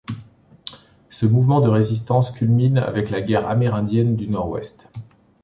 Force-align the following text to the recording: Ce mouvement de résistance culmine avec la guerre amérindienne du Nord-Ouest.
Ce 1.11 1.27
mouvement 1.27 1.61
de 1.61 1.69
résistance 1.69 2.31
culmine 2.31 2.79
avec 2.79 3.11
la 3.11 3.21
guerre 3.21 3.47
amérindienne 3.47 4.15
du 4.15 4.27
Nord-Ouest. 4.27 4.89